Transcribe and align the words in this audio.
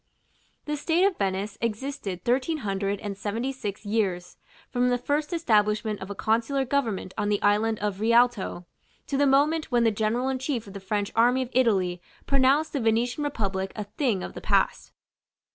The 0.65 0.77
state 0.77 1.03
of 1.05 1.19
Venice 1.19 1.59
existed 1.61 2.23
Thirteen 2.25 2.65
Hundred 2.65 2.99
and 3.01 3.15
Seventy 3.15 3.51
six 3.51 3.85
years, 3.85 4.35
from 4.67 4.89
the 4.89 4.97
first 4.97 5.31
establishment 5.31 6.01
of 6.01 6.09
a 6.09 6.15
consular 6.15 6.65
government 6.65 7.13
on 7.19 7.29
the 7.29 7.39
island 7.43 7.77
of 7.77 7.99
the 7.99 8.09
Rialto, 8.09 8.65
to 9.05 9.15
the 9.15 9.27
moment 9.27 9.69
when 9.71 9.83
the 9.83 9.91
General 9.91 10.27
in 10.29 10.39
chief 10.39 10.65
of 10.65 10.73
the 10.73 10.79
French 10.79 11.11
army 11.15 11.43
of 11.43 11.49
Italy 11.53 12.01
pronounced 12.25 12.73
the 12.73 12.79
Venetian 12.81 13.23
republic 13.23 13.71
a 13.75 13.83
thing 13.83 14.23
of 14.23 14.33
the 14.33 14.41
past. 14.41 14.91